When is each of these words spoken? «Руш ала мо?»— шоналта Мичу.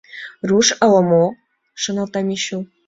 «Руш 0.49 0.67
ала 0.83 1.01
мо?»— 1.09 1.23
шоналта 1.81 2.19
Мичу. 2.27 2.57